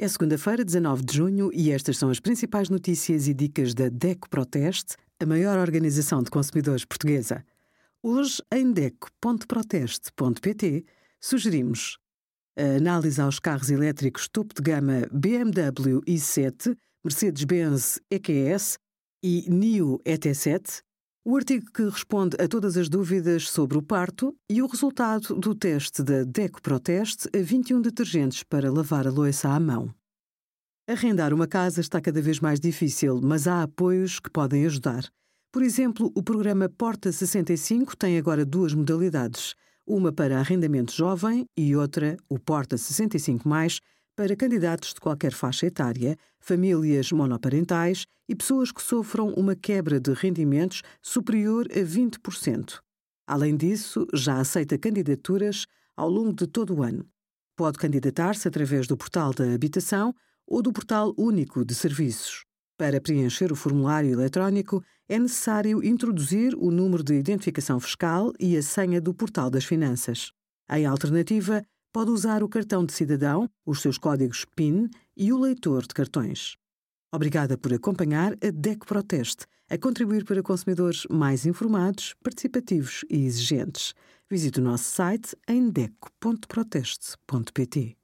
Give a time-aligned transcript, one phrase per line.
[0.00, 4.30] É segunda-feira, 19 de junho, e estas são as principais notícias e dicas da DECO
[4.30, 7.44] Proteste, a maior organização de consumidores portuguesa.
[8.00, 10.84] Hoje, em DECO.proteste.pt,
[11.20, 11.98] sugerimos
[12.56, 18.78] a análise aos carros elétricos topo de gama BMW i7, Mercedes-Benz EQS
[19.20, 20.80] e NIO ET7,
[21.30, 25.54] o artigo que responde a todas as dúvidas sobre o parto e o resultado do
[25.54, 29.94] teste da DECO Proteste a 21 detergentes para lavar a louça à mão.
[30.88, 35.04] Arrendar uma casa está cada vez mais difícil, mas há apoios que podem ajudar.
[35.52, 39.54] Por exemplo, o programa Porta 65 tem agora duas modalidades,
[39.86, 43.46] uma para arrendamento jovem e outra, o Porta 65
[44.18, 50.12] para candidatos de qualquer faixa etária, famílias monoparentais e pessoas que sofram uma quebra de
[50.12, 52.80] rendimentos superior a 20%.
[53.28, 57.06] Além disso, já aceita candidaturas ao longo de todo o ano.
[57.54, 60.12] Pode candidatar-se através do portal da habitação
[60.44, 62.44] ou do Portal Único de Serviços.
[62.76, 68.62] Para preencher o formulário eletrónico, é necessário introduzir o número de identificação fiscal e a
[68.64, 70.32] senha do Portal das Finanças.
[70.68, 71.62] Em alternativa,
[71.98, 76.56] pode usar o cartão de cidadão, os seus códigos PIN e o leitor de cartões.
[77.12, 83.94] Obrigada por acompanhar a DEC Proteste, a contribuir para consumidores mais informados, participativos e exigentes.
[84.30, 87.97] Visite o nosso site em deco.proteste.pt.